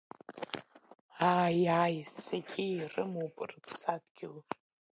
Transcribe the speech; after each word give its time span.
Ааи, 1.31 1.61
ааи, 1.77 1.97
зегьы 2.25 2.65
ирымоуп 2.69 3.35
рыԥсадгьыл! 3.49 4.35